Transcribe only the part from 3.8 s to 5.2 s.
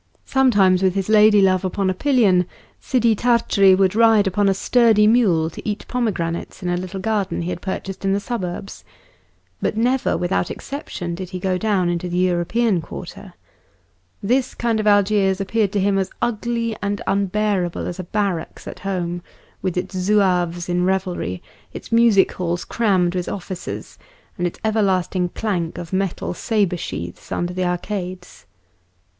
ride upon a sturdy